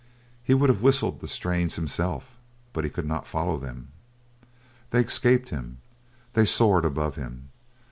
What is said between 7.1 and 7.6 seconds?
him.